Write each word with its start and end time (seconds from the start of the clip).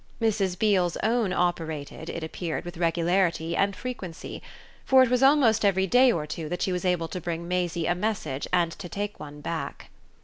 Mrs. 0.19 0.57
Beale's 0.57 0.97
own 1.03 1.31
operated, 1.31 2.09
it 2.09 2.23
appeared, 2.23 2.65
with 2.65 2.77
regularity 2.77 3.55
and 3.55 3.75
frequency; 3.75 4.41
for 4.83 5.03
it 5.03 5.11
was 5.11 5.21
almost 5.21 5.63
every 5.63 5.85
day 5.85 6.11
or 6.11 6.25
two 6.25 6.49
that 6.49 6.63
she 6.63 6.71
was 6.71 6.85
able 6.85 7.07
to 7.07 7.21
bring 7.21 7.47
Maisie 7.47 7.85
a 7.85 7.93
message 7.93 8.47
and 8.51 8.71
to 8.71 8.89
take 8.89 9.19
one 9.19 9.41
back. 9.41 9.91